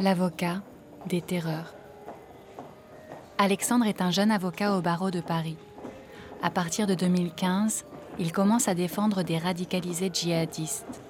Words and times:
L'avocat 0.00 0.62
des 1.10 1.20
terreurs. 1.20 1.74
Alexandre 3.36 3.84
est 3.84 4.00
un 4.00 4.10
jeune 4.10 4.30
avocat 4.30 4.74
au 4.74 4.80
barreau 4.80 5.10
de 5.10 5.20
Paris. 5.20 5.58
À 6.42 6.48
partir 6.48 6.86
de 6.86 6.94
2015, 6.94 7.84
il 8.18 8.32
commence 8.32 8.66
à 8.66 8.74
défendre 8.74 9.22
des 9.22 9.36
radicalisés 9.36 10.10
djihadistes. 10.10 11.02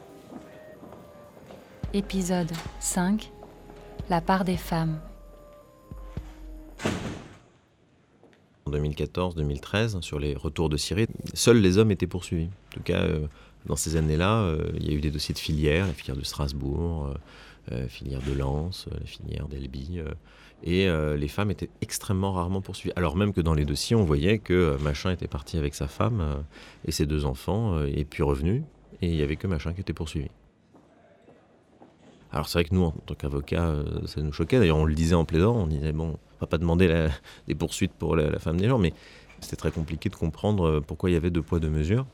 Épisode 1.95 2.51
5 2.81 3.31
La 4.09 4.21
part 4.21 4.45
des 4.45 4.57
femmes. 4.57 4.99
En 8.67 8.73
2014-2013, 8.73 10.03
sur 10.03 10.19
les 10.19 10.35
retours 10.35 10.69
de 10.69 10.77
Syrie, 10.77 11.07
seuls 11.33 11.61
les 11.61 11.79
hommes 11.79 11.93
étaient 11.93 12.09
poursuivis. 12.09 12.49
En 12.49 12.73
tout 12.73 12.83
cas, 12.83 13.03
euh, 13.03 13.29
dans 13.67 13.77
ces 13.77 13.97
années-là, 13.97 14.43
euh, 14.43 14.73
il 14.77 14.89
y 14.89 14.93
a 14.93 14.97
eu 14.97 15.01
des 15.01 15.11
dossiers 15.11 15.35
de 15.35 15.39
filières, 15.39 15.87
la 15.87 15.93
filière 15.93 16.17
de 16.17 16.25
Strasbourg, 16.25 17.07
euh, 17.07 17.15
filière 17.89 18.21
de 18.27 18.33
Lens, 18.33 18.89
la 18.93 19.07
filière 19.07 19.49
d'Elby. 19.49 20.01
et 20.63 20.89
les 21.17 21.29
femmes 21.29 21.51
étaient 21.51 21.71
extrêmement 21.81 22.33
rarement 22.33 22.61
poursuivies. 22.61 22.93
Alors 22.97 23.17
même 23.17 23.33
que 23.33 23.41
dans 23.41 23.55
les 23.55 23.65
dossiers, 23.65 23.97
on 23.97 24.05
voyait 24.05 24.39
que 24.39 24.77
Machin 24.83 25.11
était 25.13 25.29
parti 25.29 25.57
avec 25.57 25.75
sa 25.75 25.87
femme 25.87 26.45
et 26.85 26.93
ses 26.93 27.07
deux 27.07 27.25
enfants, 27.25 27.83
et 27.85 28.05
puis 28.05 28.23
revenu, 28.23 28.65
et 29.03 29.09
il 29.09 29.17
n'y 29.17 29.23
avait 29.23 29.37
que 29.37 29.47
Machin 29.47 29.73
qui 29.73 29.81
était 29.81 29.93
poursuivi. 29.93 30.29
Alors 32.33 32.49
c'est 32.49 32.59
vrai 32.59 32.65
que 32.65 32.75
nous, 32.75 32.85
en 32.85 32.93
tant 32.93 33.15
qu'avocats, 33.15 33.75
ça 34.07 34.21
nous 34.21 34.33
choquait. 34.33 34.59
D'ailleurs, 34.59 34.77
on 34.77 34.85
le 34.85 34.95
disait 34.95 35.15
en 35.15 35.25
plaidant, 35.25 35.57
on 35.57 35.67
disait, 35.67 35.93
bon, 35.93 36.11
on 36.11 36.41
va 36.41 36.47
pas 36.47 36.59
demander 36.59 37.09
des 37.49 37.55
poursuites 37.55 37.93
pour 37.93 38.17
la, 38.17 38.31
la 38.31 38.39
femme 38.39 38.57
des 38.57 38.69
gens, 38.69 38.79
mais 38.79 38.93
c'était 39.41 39.57
très 39.57 39.71
compliqué 39.71 40.09
de 40.09 40.17
comprendre 40.17 40.81
pourquoi 40.81 41.11
il 41.11 41.15
y 41.15 41.17
avait 41.17 41.31
deux 41.31 41.43
poids, 41.43 41.59
deux 41.59 41.71
mesures. 41.71 42.07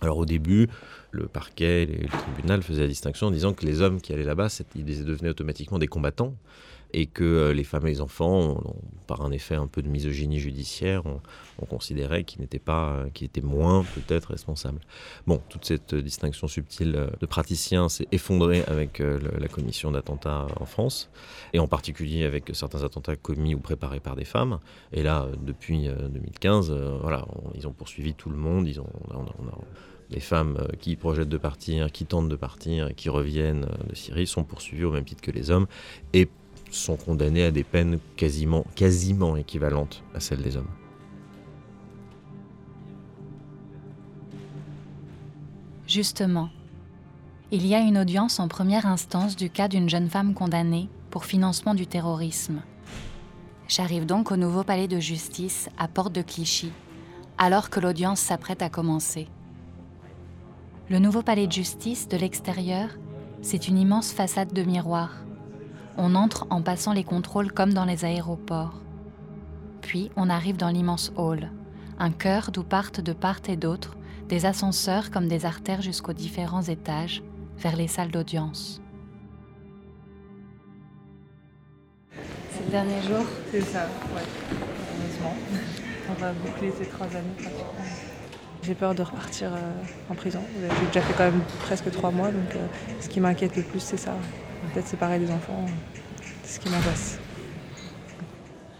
Alors 0.00 0.18
au 0.18 0.26
début, 0.26 0.68
le 1.10 1.26
parquet, 1.26 1.86
le 1.86 2.08
tribunal 2.08 2.62
faisaient 2.62 2.82
la 2.82 2.88
distinction 2.88 3.28
en 3.28 3.30
disant 3.30 3.52
que 3.52 3.66
les 3.66 3.80
hommes 3.80 4.00
qui 4.00 4.12
allaient 4.12 4.24
là-bas, 4.24 4.48
ils 4.76 5.04
devenaient 5.04 5.30
automatiquement 5.30 5.78
des 5.78 5.88
combattants 5.88 6.34
et 6.92 7.06
que 7.06 7.24
euh, 7.24 7.52
les 7.52 7.64
femmes 7.64 7.86
et 7.86 7.90
les 7.90 8.00
enfants, 8.00 8.62
par 9.06 9.20
un 9.22 9.30
effet 9.30 9.54
un 9.54 9.66
peu 9.66 9.82
de 9.82 9.88
misogynie 9.88 10.38
judiciaire, 10.38 11.02
on, 11.06 11.66
considérait 11.66 12.24
qu'ils 12.24 12.40
n'étaient 12.40 12.58
pas, 12.58 13.04
qu'ils 13.12 13.26
étaient 13.26 13.42
moins 13.42 13.84
peut-être 13.94 14.30
responsables. 14.30 14.80
Bon, 15.26 15.42
toute 15.50 15.66
cette 15.66 15.94
distinction 15.94 16.48
subtile 16.48 16.94
euh, 16.96 17.08
de 17.20 17.26
praticiens 17.26 17.88
s'est 17.88 18.08
effondrée 18.10 18.64
avec 18.66 19.00
euh, 19.00 19.18
la 19.38 19.48
commission 19.48 19.90
d'attentats 19.90 20.46
en 20.58 20.64
France, 20.64 21.10
et 21.52 21.58
en 21.58 21.66
particulier 21.66 22.24
avec 22.24 22.50
certains 22.54 22.84
attentats 22.84 23.16
commis 23.16 23.54
ou 23.54 23.58
préparés 23.58 24.00
par 24.00 24.16
des 24.16 24.24
femmes. 24.24 24.60
Et 24.92 25.02
là, 25.02 25.26
depuis 25.42 25.88
2015, 25.88 26.70
voilà, 27.02 27.26
ils 27.54 27.66
ont 27.66 27.72
poursuivi 27.72 28.14
tout 28.14 28.30
le 28.30 28.36
monde. 28.36 28.68
Les 30.10 30.20
femmes 30.20 30.66
qui 30.80 30.96
projettent 30.96 31.28
de 31.28 31.38
partir, 31.38 31.92
qui 31.92 32.06
tentent 32.06 32.28
de 32.28 32.36
partir 32.36 32.94
qui 32.94 33.08
reviennent 33.08 33.66
de 33.88 33.94
Syrie 33.94 34.26
sont 34.26 34.44
poursuivies 34.44 34.84
au 34.84 34.92
même 34.92 35.04
titre 35.04 35.20
que 35.20 35.30
les 35.30 35.50
hommes. 35.50 35.66
Et 36.12 36.28
sont 36.70 36.96
condamnés 36.96 37.44
à 37.44 37.50
des 37.50 37.64
peines 37.64 37.98
quasiment, 38.16 38.64
quasiment 38.74 39.36
équivalentes 39.36 40.02
à 40.14 40.20
celles 40.20 40.42
des 40.42 40.56
hommes. 40.56 40.68
Justement, 45.86 46.50
il 47.50 47.66
y 47.66 47.74
a 47.74 47.80
une 47.80 47.96
audience 47.96 48.40
en 48.40 48.48
première 48.48 48.84
instance 48.84 49.36
du 49.36 49.48
cas 49.48 49.68
d'une 49.68 49.88
jeune 49.88 50.10
femme 50.10 50.34
condamnée 50.34 50.88
pour 51.10 51.24
financement 51.24 51.74
du 51.74 51.86
terrorisme. 51.86 52.60
J'arrive 53.68 54.04
donc 54.04 54.30
au 54.30 54.36
nouveau 54.36 54.64
palais 54.64 54.88
de 54.88 55.00
justice 55.00 55.70
à 55.78 55.88
Porte 55.88 56.14
de 56.14 56.22
Clichy, 56.22 56.72
alors 57.38 57.70
que 57.70 57.80
l'audience 57.80 58.20
s'apprête 58.20 58.60
à 58.60 58.68
commencer. 58.68 59.28
Le 60.90 60.98
nouveau 60.98 61.22
palais 61.22 61.46
de 61.46 61.52
justice, 61.52 62.08
de 62.08 62.16
l'extérieur, 62.16 62.88
c'est 63.42 63.68
une 63.68 63.78
immense 63.78 64.12
façade 64.12 64.52
de 64.52 64.62
miroirs 64.62 65.24
on 65.98 66.14
entre 66.14 66.46
en 66.48 66.62
passant 66.62 66.92
les 66.92 67.04
contrôles 67.04 67.52
comme 67.52 67.74
dans 67.74 67.84
les 67.84 68.04
aéroports. 68.04 68.80
Puis 69.82 70.10
on 70.16 70.30
arrive 70.30 70.56
dans 70.56 70.68
l'immense 70.68 71.12
hall, 71.16 71.50
un 71.98 72.10
cœur 72.10 72.50
d'où 72.52 72.62
partent 72.62 73.00
de 73.00 73.12
part 73.12 73.40
et 73.48 73.56
d'autre 73.56 73.96
des 74.28 74.46
ascenseurs 74.46 75.10
comme 75.10 75.26
des 75.26 75.44
artères 75.44 75.82
jusqu'aux 75.82 76.12
différents 76.12 76.62
étages 76.62 77.22
vers 77.56 77.76
les 77.76 77.88
salles 77.88 78.10
d'audience. 78.10 78.80
C'est 82.52 82.64
le 82.64 82.70
dernier 82.70 83.02
jour 83.02 83.24
C'est 83.50 83.62
ça, 83.62 83.86
ouais. 84.14 84.22
Heureusement. 85.00 85.34
On 86.10 86.20
va 86.20 86.32
boucler 86.32 86.72
ces 86.78 86.86
trois 86.86 87.06
années 87.06 87.34
pratiquement. 87.36 88.07
J'ai 88.68 88.74
peur 88.74 88.94
de 88.94 89.00
repartir 89.00 89.48
euh, 89.54 90.10
en 90.10 90.14
prison. 90.14 90.40
J'ai 90.60 90.86
déjà 90.88 91.00
fait 91.00 91.14
quand 91.16 91.24
même 91.24 91.40
presque 91.62 91.90
trois 91.90 92.10
mois, 92.10 92.26
donc 92.26 92.54
euh, 92.54 92.66
ce 93.00 93.08
qui 93.08 93.18
m'inquiète 93.18 93.56
le 93.56 93.62
plus, 93.62 93.80
c'est 93.80 93.96
ça 93.96 94.14
peut-être 94.74 94.86
séparer 94.86 95.18
des 95.18 95.30
enfants, 95.30 95.64
c'est 96.42 96.56
ce 96.56 96.60
qui 96.60 96.68
m'angoisse. 96.68 97.18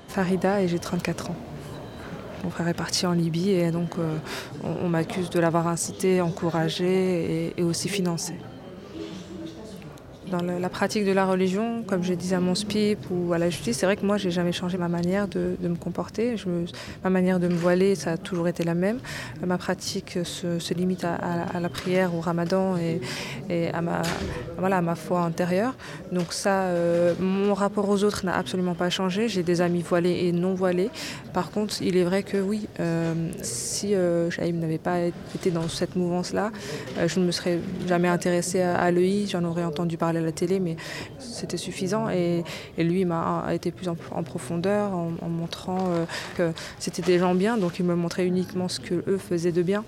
Farida 0.08 0.60
et 0.60 0.68
j'ai 0.68 0.78
34 0.78 1.30
ans. 1.30 1.36
Mon 2.44 2.50
frère 2.50 2.68
est 2.68 2.74
parti 2.74 3.06
en 3.06 3.12
Libye 3.12 3.52
et 3.52 3.70
donc 3.70 3.92
euh, 3.98 4.18
on, 4.62 4.90
m'accuse 4.90 5.30
de 5.30 5.40
l'avoir 5.40 5.66
incité, 5.66 6.20
encouragé 6.20 7.54
et 7.56 7.62
aussi 7.62 7.88
financé 7.88 8.34
dans 10.30 10.42
la, 10.42 10.68
pratique 10.68 11.04
de 11.04 11.12
la 11.12 11.26
religion, 11.26 11.82
comme 11.82 12.02
je 12.02 12.14
disais 12.14 12.36
à 12.36 12.40
mon 12.40 12.54
SPIP 12.54 12.98
ou 13.10 13.32
à 13.32 13.38
la 13.38 13.50
justice, 13.50 13.78
c'est 13.78 13.86
vrai 13.86 13.96
que 13.96 14.06
moi, 14.06 14.16
j'ai 14.16 14.30
jamais 14.30 14.52
changé 14.52 14.78
ma 14.78 14.88
manière 14.88 15.28
de, 15.28 15.56
me 15.62 15.76
comporter. 15.76 16.36
Ma 17.04 17.10
manière 17.10 17.40
de 17.40 17.48
me 17.48 17.54
voiler, 17.54 17.94
ça 17.94 18.12
a 18.12 18.16
toujours 18.16 18.48
été 18.48 18.64
la 18.64 18.74
même. 18.74 18.98
Ma 19.44 19.58
pratique 19.58 20.18
se, 20.24 20.74
limite 20.74 21.04
à, 21.04 21.60
la 21.60 21.68
prière, 21.68 22.14
au 22.14 22.20
ramadan 22.20 22.76
et, 23.48 23.68
à, 23.70 23.80
ma, 23.80 24.02
voilà, 24.58 24.80
ma 24.82 24.94
foi 24.94 25.20
intérieure. 25.20 25.74
Donc 26.12 26.32
ça, 26.32 26.62
euh, 26.62 27.14
mon 27.20 27.54
rapport 27.54 27.88
aux 27.88 28.04
autres 28.04 28.24
n'a 28.24 28.36
absolument 28.36 28.74
pas 28.74 28.90
changé. 28.90 29.28
J'ai 29.28 29.42
des 29.42 29.60
amis 29.60 29.82
voilés 29.82 30.26
et 30.26 30.32
non 30.32 30.54
voilés. 30.54 30.90
Par 31.32 31.50
contre, 31.50 31.82
il 31.82 31.96
est 31.96 32.04
vrai 32.04 32.22
que 32.22 32.38
oui, 32.38 32.66
euh, 32.80 33.14
si 33.42 33.94
euh, 33.94 34.30
n'avait 34.52 34.78
pas 34.78 34.98
été 35.34 35.50
dans 35.50 35.68
cette 35.68 35.96
mouvance-là, 35.96 36.50
euh, 36.98 37.08
je 37.08 37.20
ne 37.20 37.26
me 37.26 37.30
serais 37.30 37.58
jamais 37.86 38.08
intéressée 38.08 38.60
à, 38.60 38.76
à 38.76 38.90
l'EI, 38.90 39.26
j'en 39.26 39.44
aurais 39.44 39.64
entendu 39.64 39.96
parler 39.96 40.17
à 40.18 40.20
la 40.20 40.32
télé, 40.32 40.60
mais 40.60 40.76
c'était 41.18 41.56
suffisant. 41.56 42.08
Et, 42.10 42.44
lui 42.78 43.04
m'a 43.04 43.44
été 43.52 43.70
plus 43.70 43.88
en, 43.88 44.22
profondeur 44.22 44.92
en, 44.92 45.28
montrant 45.28 45.88
euh, 45.90 46.04
que 46.36 46.52
c'était 46.78 47.02
des 47.02 47.18
gens 47.18 47.34
bien, 47.34 47.58
donc 47.58 47.78
il 47.78 47.84
me 47.84 47.94
montrait 47.94 48.26
uniquement 48.26 48.68
ce 48.68 48.80
que 48.80 48.94
eux 49.06 49.18
faisaient 49.18 49.52
de 49.52 49.62
bien. 49.62 49.84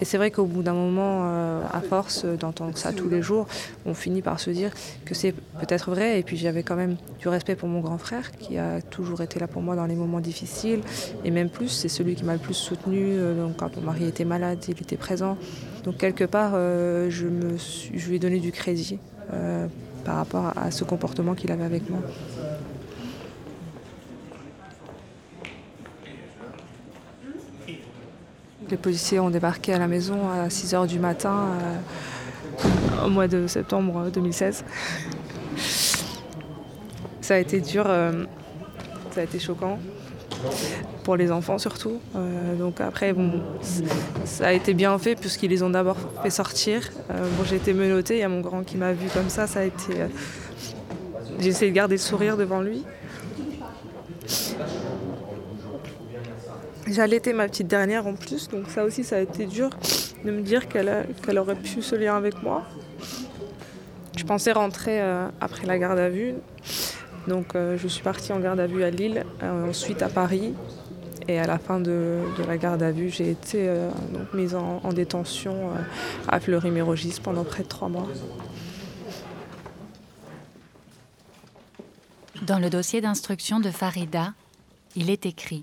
Et 0.00 0.04
c'est 0.04 0.16
vrai 0.16 0.30
qu'au 0.30 0.46
bout 0.46 0.62
d'un 0.62 0.74
moment, 0.74 1.20
euh, 1.22 1.62
à 1.72 1.80
force 1.80 2.24
d'entendre 2.24 2.76
ça 2.76 2.92
tous 2.92 3.08
les 3.08 3.22
jours, 3.22 3.46
on 3.86 3.94
finit 3.94 4.22
par 4.22 4.40
se 4.40 4.50
dire 4.50 4.72
que 5.04 5.14
c'est 5.14 5.32
peut-être 5.32 5.90
vrai. 5.90 6.18
Et 6.18 6.22
puis 6.22 6.36
j'avais 6.36 6.62
quand 6.62 6.76
même 6.76 6.96
du 7.20 7.28
respect 7.28 7.54
pour 7.54 7.68
mon 7.68 7.80
grand 7.80 7.98
frère, 7.98 8.32
qui 8.32 8.58
a 8.58 8.80
toujours 8.82 9.20
été 9.20 9.38
là 9.38 9.46
pour 9.46 9.62
moi 9.62 9.76
dans 9.76 9.86
les 9.86 9.94
moments 9.94 10.20
difficiles, 10.20 10.80
et 11.24 11.30
même 11.30 11.50
plus, 11.50 11.68
c'est 11.68 11.88
celui 11.88 12.14
qui 12.14 12.24
m'a 12.24 12.32
le 12.32 12.38
plus 12.38 12.54
soutenu. 12.54 12.98
Euh, 13.00 13.40
donc 13.40 13.58
quand 13.58 13.76
mon 13.76 13.82
mari 13.82 14.06
était 14.06 14.24
malade, 14.24 14.58
il 14.66 14.72
était 14.72 14.96
présent. 14.96 15.36
Donc 15.84 15.98
quelque 15.98 16.24
part, 16.24 16.52
je 16.54 17.26
lui 18.06 18.16
ai 18.16 18.18
donné 18.18 18.38
du 18.38 18.52
crédit 18.52 18.98
euh, 19.32 19.66
par 20.04 20.16
rapport 20.16 20.52
à 20.56 20.70
ce 20.70 20.84
comportement 20.84 21.34
qu'il 21.34 21.52
avait 21.52 21.64
avec 21.64 21.88
moi. 21.88 22.00
Les 28.70 28.76
policiers 28.76 29.18
ont 29.18 29.30
débarqué 29.30 29.74
à 29.74 29.78
la 29.78 29.88
maison 29.88 30.30
à 30.30 30.48
6 30.48 30.74
h 30.74 30.86
du 30.86 30.98
matin 31.00 31.48
euh, 32.64 33.06
au 33.06 33.08
mois 33.08 33.26
de 33.26 33.46
septembre 33.46 34.10
2016. 34.12 34.64
Ça 37.20 37.34
a 37.34 37.38
été 37.38 37.60
dur, 37.60 37.84
euh, 37.86 38.24
ça 39.12 39.20
a 39.20 39.24
été 39.24 39.38
choquant 39.38 39.78
pour 41.04 41.16
les 41.16 41.30
enfants 41.30 41.58
surtout. 41.58 42.00
Euh, 42.16 42.54
donc 42.56 42.80
après, 42.80 43.14
ça 44.24 44.48
a 44.48 44.52
été 44.52 44.74
bien 44.74 44.96
fait 44.98 45.16
puisqu'ils 45.16 45.50
les 45.50 45.62
ont 45.62 45.70
d'abord 45.70 45.96
fait 46.22 46.30
sortir. 46.30 46.90
Euh, 47.10 47.28
bon, 47.36 47.44
j'ai 47.44 47.56
été 47.56 47.72
menottée, 47.72 48.16
il 48.16 48.20
y 48.20 48.24
a 48.24 48.28
mon 48.28 48.40
grand 48.40 48.62
qui 48.62 48.76
m'a 48.76 48.92
vu 48.92 49.08
comme 49.12 49.28
ça, 49.28 49.46
ça 49.46 49.60
a 49.60 49.64
été... 49.64 50.00
Euh, 50.00 50.06
j'ai 51.38 51.48
essayé 51.48 51.70
de 51.70 51.76
garder 51.76 51.94
le 51.94 52.00
sourire 52.00 52.36
devant 52.36 52.60
lui. 52.60 52.84
J'ai 56.86 57.00
allaité 57.00 57.32
ma 57.32 57.46
petite 57.46 57.68
dernière 57.68 58.06
en 58.06 58.14
plus, 58.14 58.48
donc 58.48 58.68
ça 58.68 58.84
aussi 58.84 59.04
ça 59.04 59.16
a 59.16 59.20
été 59.20 59.46
dur 59.46 59.70
de 60.24 60.30
me 60.30 60.40
dire 60.40 60.68
qu'elle 60.68 61.38
aurait 61.38 61.54
pu 61.54 61.82
se 61.82 61.94
lire 61.94 62.14
avec 62.14 62.42
moi. 62.42 62.64
Je 64.18 64.24
pensais 64.24 64.52
rentrer 64.52 65.00
après 65.40 65.66
la 65.66 65.78
garde 65.78 65.98
à 65.98 66.08
vue. 66.08 66.34
Donc 67.28 67.54
je 67.54 67.88
suis 67.88 68.02
partie 68.02 68.32
en 68.32 68.40
garde 68.40 68.60
à 68.60 68.66
vue 68.66 68.82
à 68.82 68.90
Lille, 68.90 69.24
ensuite 69.42 70.02
à 70.02 70.08
Paris. 70.08 70.54
Et 71.28 71.38
à 71.38 71.46
la 71.46 71.58
fin 71.58 71.80
de, 71.80 72.22
la 72.46 72.56
garde 72.56 72.82
à 72.82 72.90
vue, 72.90 73.08
j'ai 73.08 73.30
été 73.30 73.68
euh, 73.68 73.88
mise 74.34 74.56
en, 74.56 74.92
détention 74.92 75.70
euh, 75.70 75.74
à 76.26 76.40
Fleury-Mérogis 76.40 77.20
pendant 77.22 77.44
près 77.44 77.62
de 77.62 77.68
trois 77.68 77.88
mois. 77.88 78.08
Dans 82.42 82.58
le 82.58 82.70
dossier 82.70 83.00
d'instruction 83.00 83.60
de 83.60 83.70
Farida, 83.70 84.34
il 84.96 85.08
est 85.08 85.24
écrit 85.24 85.62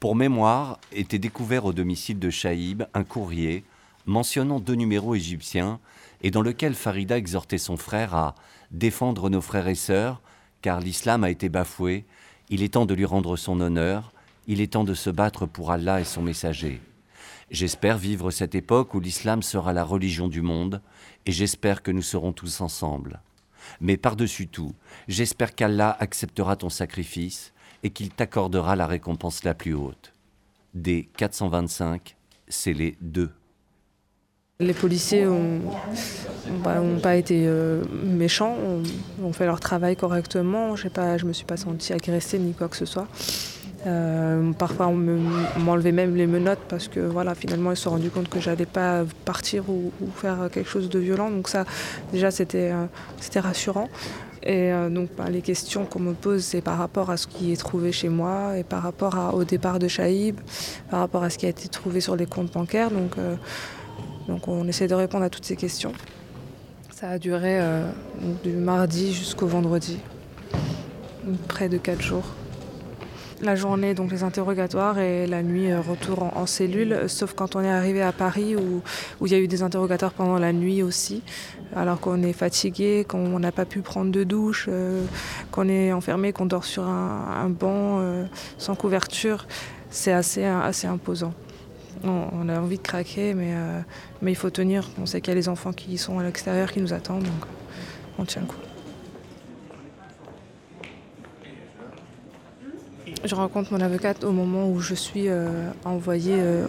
Pour 0.00 0.14
mémoire, 0.14 0.78
était 0.92 1.18
découvert 1.18 1.64
au 1.64 1.72
domicile 1.72 2.18
de 2.18 2.28
Chaïb 2.28 2.82
un 2.92 3.04
courrier 3.04 3.64
mentionnant 4.04 4.60
deux 4.60 4.74
numéros 4.74 5.14
égyptiens 5.14 5.80
et 6.22 6.30
dans 6.30 6.42
lequel 6.42 6.74
Farida 6.74 7.16
exhortait 7.16 7.56
son 7.56 7.78
frère 7.78 8.14
à 8.14 8.34
défendre 8.72 9.30
nos 9.30 9.40
frères 9.40 9.68
et 9.68 9.74
sœurs, 9.74 10.20
car 10.66 10.80
l'islam 10.80 11.22
a 11.22 11.30
été 11.30 11.48
bafoué, 11.48 12.04
il 12.50 12.64
est 12.64 12.74
temps 12.74 12.86
de 12.86 12.94
lui 12.94 13.04
rendre 13.04 13.36
son 13.36 13.60
honneur, 13.60 14.12
il 14.48 14.60
est 14.60 14.72
temps 14.72 14.82
de 14.82 14.94
se 14.94 15.10
battre 15.10 15.46
pour 15.46 15.70
Allah 15.70 16.00
et 16.00 16.04
son 16.04 16.22
messager. 16.22 16.80
J'espère 17.52 17.98
vivre 17.98 18.32
cette 18.32 18.56
époque 18.56 18.92
où 18.92 18.98
l'islam 18.98 19.44
sera 19.44 19.72
la 19.72 19.84
religion 19.84 20.26
du 20.26 20.42
monde, 20.42 20.82
et 21.24 21.30
j'espère 21.30 21.84
que 21.84 21.92
nous 21.92 22.02
serons 22.02 22.32
tous 22.32 22.60
ensemble. 22.60 23.20
Mais 23.80 23.96
par-dessus 23.96 24.48
tout, 24.48 24.74
j'espère 25.06 25.54
qu'Allah 25.54 25.96
acceptera 26.00 26.56
ton 26.56 26.68
sacrifice 26.68 27.52
et 27.84 27.90
qu'il 27.90 28.10
t'accordera 28.10 28.74
la 28.74 28.88
récompense 28.88 29.44
la 29.44 29.54
plus 29.54 29.74
haute. 29.74 30.14
Des 30.74 31.08
425, 31.16 32.16
c'est 32.48 32.74
les 32.74 32.96
deux. 33.00 33.30
Les 34.58 34.72
policiers 34.72 35.26
n'ont 35.26 35.60
bah, 36.64 36.76
pas 37.02 37.16
été 37.16 37.44
euh, 37.46 37.82
méchants, 37.92 38.56
ont, 39.22 39.32
fait 39.34 39.44
leur 39.44 39.60
travail 39.60 39.96
correctement. 39.96 40.76
Je 40.76 40.86
ne 40.88 41.28
me 41.28 41.34
suis 41.34 41.44
pas 41.44 41.58
sentie 41.58 41.92
agressée 41.92 42.38
ni 42.38 42.54
quoi 42.54 42.68
que 42.68 42.76
ce 42.76 42.86
soit. 42.86 43.06
Euh, 43.86 44.52
parfois, 44.52 44.86
on 44.86 44.96
m'enlevait 45.60 45.92
même 45.92 46.16
les 46.16 46.26
menottes 46.26 46.62
parce 46.70 46.88
que 46.88 47.00
voilà, 47.00 47.34
finalement, 47.34 47.72
ils 47.72 47.76
se 47.76 47.82
sont 47.82 47.90
rendus 47.90 48.08
compte 48.08 48.30
que 48.30 48.40
j'allais 48.40 48.64
pas 48.64 49.04
partir 49.26 49.68
ou, 49.68 49.92
faire 50.14 50.48
quelque 50.50 50.70
chose 50.70 50.88
de 50.88 51.00
violent. 51.00 51.30
Donc 51.30 51.48
ça, 51.48 51.66
déjà, 52.10 52.30
c'était 52.30 52.72
euh, 52.72 53.40
rassurant. 53.42 53.90
Et 54.42 54.70
donc, 54.90 55.10
bah, 55.18 55.28
les 55.28 55.42
questions 55.42 55.84
qu'on 55.84 55.98
me 55.98 56.14
pose, 56.14 56.42
c'est 56.42 56.62
par 56.62 56.78
rapport 56.78 57.10
à 57.10 57.18
ce 57.18 57.26
qui 57.26 57.52
est 57.52 57.56
trouvé 57.56 57.92
chez 57.92 58.08
moi 58.08 58.56
et 58.56 58.64
par 58.64 58.82
rapport 58.82 59.34
au 59.34 59.44
départ 59.44 59.78
de 59.78 59.88
Chaïb, 59.88 60.40
par 60.88 61.00
rapport 61.00 61.24
à 61.24 61.30
ce 61.30 61.36
qui 61.36 61.44
a 61.44 61.48
été 61.50 61.68
trouvé 61.68 62.00
sur 62.00 62.16
les 62.16 62.26
comptes 62.26 62.52
bancaires. 62.52 62.90
Donc, 62.90 63.16
donc 64.28 64.48
on 64.48 64.66
essaie 64.66 64.88
de 64.88 64.94
répondre 64.94 65.24
à 65.24 65.30
toutes 65.30 65.44
ces 65.44 65.56
questions. 65.56 65.92
Ça 66.98 67.10
a 67.10 67.18
duré 67.18 67.60
euh, 67.60 67.86
du 68.42 68.52
mardi 68.52 69.12
jusqu'au 69.12 69.46
vendredi, 69.46 69.98
près 71.46 71.68
de 71.68 71.76
quatre 71.76 72.00
jours. 72.00 72.24
La 73.42 73.54
journée, 73.54 73.92
donc 73.92 74.10
les 74.10 74.22
interrogatoires, 74.22 74.98
et 74.98 75.26
la 75.26 75.42
nuit, 75.42 75.70
euh, 75.70 75.82
retour 75.82 76.22
en, 76.22 76.46
cellule, 76.46 77.00
sauf 77.08 77.34
quand 77.34 77.54
on 77.54 77.60
est 77.60 77.70
arrivé 77.70 78.00
à 78.00 78.12
Paris 78.12 78.56
où, 78.56 78.80
il 79.26 79.30
y 79.30 79.34
a 79.34 79.38
eu 79.38 79.46
des 79.46 79.62
interrogatoires 79.62 80.14
pendant 80.14 80.38
la 80.38 80.54
nuit 80.54 80.82
aussi, 80.82 81.22
alors 81.74 82.00
qu'on 82.00 82.22
est 82.22 82.32
fatigué, 82.32 83.04
qu'on 83.06 83.38
n'a 83.38 83.52
pas 83.52 83.66
pu 83.66 83.82
prendre 83.82 84.10
de 84.10 84.24
douche, 84.24 84.66
euh, 84.70 85.04
qu'on 85.50 85.68
est 85.68 85.92
enfermé, 85.92 86.32
qu'on 86.32 86.46
dort 86.46 86.64
sur 86.64 86.84
un, 86.84 87.50
banc 87.50 88.00
sans 88.56 88.74
couverture. 88.74 89.46
C'est 89.90 90.12
assez, 90.12 90.44
assez 90.44 90.86
imposant 90.86 91.34
on 92.04 92.48
a 92.48 92.60
envie 92.60 92.78
de 92.78 92.82
craquer, 92.82 93.34
euh, 93.36 93.80
mais, 94.22 94.32
il 94.32 94.34
faut 94.34 94.50
tenir. 94.50 94.88
On 95.00 95.06
sait 95.06 95.20
qu'il 95.20 95.32
y 95.32 95.32
a 95.32 95.34
les 95.34 95.48
enfants 95.48 95.72
qui 95.72 95.98
sont 95.98 96.18
à 96.18 96.22
l'extérieur, 96.22 96.72
qui 96.72 96.80
nous 96.80 96.92
attendent, 96.92 97.24
donc 97.24 97.46
on 98.18 98.24
tient 98.24 98.42
le 98.42 98.48
coup. 98.48 98.56
Je 103.24 103.34
rencontre 103.34 103.72
mon 103.72 103.80
avocate 103.80 104.24
au 104.24 104.30
moment 104.30 104.68
où 104.68 104.80
je 104.80 104.94
suis 104.94 105.28
euh, 105.28 105.70
euh, 105.86 106.66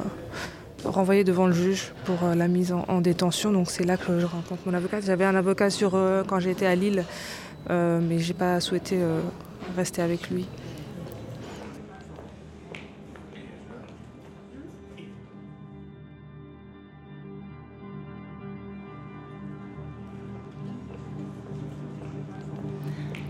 renvoyée 0.85 1.23
devant 1.23 1.45
le 1.45 1.53
juge 1.53 1.91
pour 2.05 2.17
la 2.35 2.47
mise 2.47 2.73
en, 2.73 3.01
détention. 3.01 3.51
Donc 3.51 3.69
c'est 3.69 3.83
là 3.83 3.97
que 3.97 4.19
je 4.19 4.25
rencontre 4.25 4.61
mon 4.65 4.73
avocate. 4.73 5.03
J'avais 5.05 5.25
un 5.25 5.35
avocat 5.35 5.69
sur 5.69 5.91
quand 6.27 6.39
j'étais 6.39 6.65
à 6.65 6.73
Lille, 6.73 7.03
mais 7.69 8.19
j'ai 8.19 8.33
pas 8.33 8.59
souhaité 8.59 8.97
rester 9.75 10.01
avec 10.01 10.29
lui. 10.29 10.47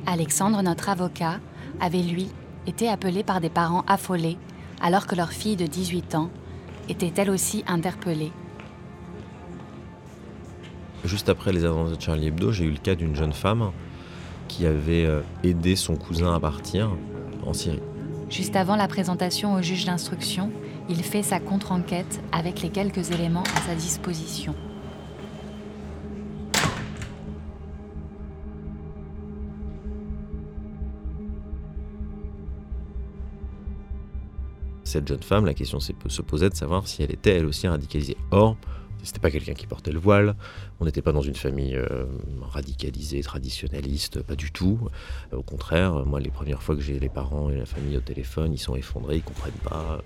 Alexandre, 0.08 0.64
notre 0.64 0.88
avocat, 0.88 1.40
avait 1.82 2.02
lui 2.02 2.30
été 2.66 2.90
appelé 2.90 3.24
par 3.24 3.42
des 3.42 3.50
parents 3.50 3.84
affolés 3.88 4.38
alors 4.82 5.06
que 5.06 5.16
leur 5.16 5.32
fille 5.32 5.58
de 5.58 5.66
18 5.66 6.16
ans 6.16 6.30
était 6.90 7.12
elle 7.18 7.30
aussi 7.30 7.64
interpellée. 7.68 8.32
Juste 11.04 11.30
après 11.30 11.52
les 11.52 11.66
annonces 11.66 11.96
de 11.96 12.02
Charlie 12.02 12.28
Hebdo, 12.28 12.52
j'ai 12.52 12.66
eu 12.66 12.72
le 12.72 12.78
cas 12.78 12.96
d'une 12.96 13.16
jeune 13.16 13.34
femme 13.34 13.72
qui 14.48 14.66
avait 14.66 15.06
euh, 15.06 15.22
aidé 15.44 15.76
son 15.76 15.96
cousin 15.96 16.34
à 16.34 16.40
partir 16.40 16.90
en 17.46 17.54
Syrie. 17.54 17.82
Juste 18.30 18.56
avant 18.56 18.76
la 18.76 18.88
présentation 18.88 19.54
au 19.56 19.62
juge 19.62 19.86
d'instruction, 19.86 20.52
il 20.90 21.04
fait 21.04 21.24
sa 21.24 21.40
contre-enquête 21.40 22.22
avec 22.32 22.62
les 22.62 22.70
quelques 22.70 23.12
éléments 23.12 23.44
à 23.56 23.62
sa 23.62 23.76
disposition. 23.76 24.56
Cette 34.88 35.08
jeune 35.08 35.22
femme, 35.22 35.46
la 35.46 35.54
question 35.54 35.80
se 35.80 36.22
posait 36.22 36.50
de 36.50 36.56
savoir 36.56 36.88
si 36.88 37.04
elle 37.04 37.12
était 37.12 37.32
elle 37.32 37.46
aussi 37.46 37.68
radicalisée. 37.68 38.18
Or, 38.32 38.58
c'était 39.04 39.20
pas 39.20 39.32
quelqu'un 39.32 39.54
qui 39.54 39.68
portait 39.68 39.92
le 39.92 40.00
voile, 40.00 40.36
on 40.80 40.86
n'était 40.86 41.02
pas 41.02 41.12
dans 41.12 41.22
une 41.22 41.36
famille 41.36 41.76
euh, 41.76 42.06
radicalisée, 42.42 43.22
traditionnaliste, 43.22 44.22
pas 44.22 44.36
du 44.36 44.52
tout. 44.52 44.80
Au 45.32 45.44
contraire, 45.44 46.06
moi, 46.06 46.20
les 46.20 46.32
premières 46.32 46.62
fois 46.62 46.76
que 46.76 46.82
j'ai 46.82 47.00
les 47.00 47.10
parents 47.10 47.50
et 47.50 47.58
la 47.58 47.66
famille 47.66 47.96
au 47.96 48.02
téléphone, 48.02 48.54
ils 48.54 48.60
sont 48.60 48.76
effondrés, 48.76 49.18
ils 49.18 49.24
comprennent 49.24 49.54
pas. 49.64 50.02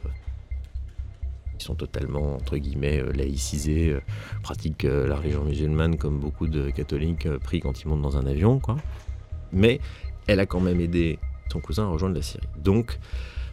Ils 1.60 1.64
sont 1.64 1.76
totalement, 1.76 2.36
entre 2.36 2.58
guillemets, 2.58 3.02
euh, 3.02 3.12
laïcisés, 3.12 3.90
euh, 3.90 4.02
pratiquent 4.44 4.84
la 4.84 5.16
religion 5.16 5.46
musulmane 5.46 5.98
comme 5.98 6.20
beaucoup 6.20 6.48
de 6.48 6.70
catholiques 6.70 7.30
pris 7.38 7.60
quand 7.60 7.82
ils 7.82 7.88
montent 7.88 8.02
dans 8.02 8.18
un 8.18 8.26
avion, 8.26 8.60
quoi. 8.60 8.78
Mais 9.52 9.80
elle 10.28 10.40
a 10.40 10.46
quand 10.46 10.60
même 10.60 10.80
aidé 10.80 11.20
son 11.52 11.60
cousin 11.60 11.86
à 11.86 11.90
rejoindre 11.90 12.16
la 12.16 12.22
Syrie. 12.22 12.48
Donc, 12.58 13.00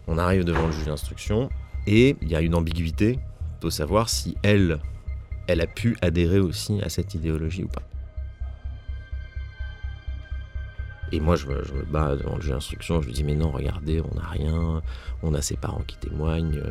on 0.08 0.19
arrive 0.19 0.44
devant 0.44 0.66
le 0.66 0.72
juge 0.72 0.87
d'instruction 0.87 1.50
et 1.87 2.16
il 2.22 2.28
y 2.28 2.34
a 2.34 2.40
une 2.40 2.55
ambiguïté. 2.55 3.20
Il 3.62 3.70
savoir 3.70 4.08
si 4.08 4.37
elle, 4.43 4.78
elle 5.46 5.60
a 5.60 5.66
pu 5.66 5.96
adhérer 6.00 6.38
aussi 6.38 6.81
à 6.82 6.88
cette 6.88 7.14
idéologie 7.14 7.64
ou 7.64 7.69
pas. 7.69 7.82
Et 11.10 11.20
moi, 11.20 11.37
je 11.37 11.46
me, 11.46 11.62
bats 11.90 12.16
devant 12.16 12.37
le 12.37 12.43
juge 12.43 12.52
d'instruction, 12.52 13.00
je 13.00 13.06
lui 13.06 13.14
dis 13.14 13.25
Mais 13.25 13.34
non, 13.34 13.50
regardez, 13.50 14.00
on 14.00 14.14
n'a 14.14 14.26
rien, 14.28 14.82
on 15.22 15.34
a 15.34 15.43
ses 15.43 15.56
parents 15.56 15.82
qui 15.87 15.96
témoignent. 15.96 16.62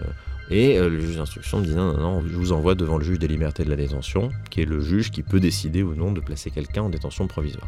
Et 0.49 0.77
euh, 0.77 0.89
le 0.89 0.99
juge 0.99 1.17
d'instruction 1.17 1.59
me 1.59 1.65
dit 1.65 1.75
Non, 1.75 1.93
non, 1.93 1.99
non, 1.99 2.21
je 2.21 2.35
vous 2.35 2.51
envoie 2.51 2.75
devant 2.75 2.97
le 2.97 3.03
juge 3.03 3.19
des 3.19 3.27
libertés 3.27 3.65
de 3.65 3.69
la 3.69 3.75
détention, 3.75 4.29
qui 4.49 4.61
est 4.61 4.65
le 4.65 4.79
juge 4.79 5.11
qui 5.11 5.23
peut 5.23 5.39
décider 5.39 5.83
ou 5.83 5.95
non 5.95 6.11
de 6.11 6.21
placer 6.21 6.51
quelqu'un 6.51 6.83
en 6.83 6.89
détention 6.89 7.27
provisoire. 7.27 7.67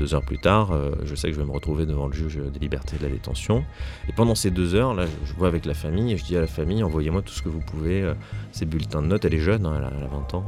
Deux 0.00 0.14
heures 0.14 0.22
plus 0.22 0.38
tard, 0.38 0.72
euh, 0.72 0.92
je 1.04 1.14
sais 1.14 1.28
que 1.28 1.34
je 1.34 1.40
vais 1.40 1.46
me 1.46 1.52
retrouver 1.52 1.84
devant 1.84 2.06
le 2.06 2.14
juge 2.14 2.38
des 2.38 2.58
libertés 2.58 2.96
de 2.96 3.02
la 3.02 3.10
détention. 3.10 3.66
Et 4.08 4.12
pendant 4.12 4.34
ces 4.34 4.50
deux 4.50 4.74
heures, 4.74 4.94
là, 4.94 5.04
je 5.26 5.34
vois 5.34 5.48
avec 5.48 5.66
la 5.66 5.74
famille 5.74 6.14
et 6.14 6.16
je 6.16 6.24
dis 6.24 6.38
à 6.38 6.40
la 6.40 6.46
famille, 6.46 6.82
envoyez-moi 6.82 7.20
tout 7.20 7.34
ce 7.34 7.42
que 7.42 7.50
vous 7.50 7.60
pouvez, 7.60 8.00
euh, 8.00 8.14
ces 8.50 8.64
bulletins 8.64 9.02
de 9.02 9.08
notes. 9.08 9.26
Elle 9.26 9.34
est 9.34 9.40
jeune, 9.40 9.66
hein, 9.66 9.74
elle, 9.76 9.84
a, 9.84 10.08
20 10.08 10.34
ans. 10.34 10.46